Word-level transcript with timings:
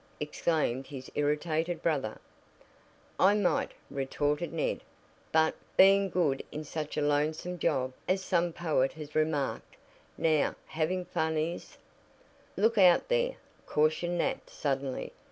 exclaimed 0.19 0.87
his 0.87 1.11
irritated 1.13 1.83
brother. 1.83 2.19
"I 3.19 3.35
might," 3.35 3.73
retorted 3.91 4.51
Ned, 4.51 4.81
"but, 5.31 5.53
being 5.77 6.09
good 6.09 6.41
is 6.51 6.67
such 6.67 6.97
a 6.97 7.03
lonesome 7.03 7.59
job, 7.59 7.93
as 8.07 8.23
some 8.23 8.51
poet 8.51 8.93
has 8.93 9.13
remarked. 9.13 9.75
Now, 10.17 10.55
having 10.65 11.05
fun 11.05 11.37
is" 11.37 11.77
"Look 12.57 12.79
out 12.79 13.09
there!" 13.09 13.35
cautioned 13.67 14.17
Nat 14.17 14.49
suddenly. 14.49 15.11